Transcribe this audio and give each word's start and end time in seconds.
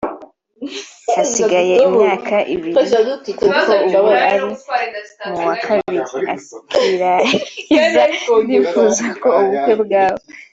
hasigaye 1.13 1.73
imyaka 1.87 2.35
ibiri 2.53 2.81
kuko 3.39 3.45
ubu 3.97 4.01
ari 4.29 4.39
mu 5.35 5.39
wa 5.49 5.55
Kabiri[…] 5.63 5.97
akirangiza 6.33 8.03
ndifuza 8.45 9.05
ko 9.21 9.29
ubukwe 9.39 9.73
bwaba 9.83 10.21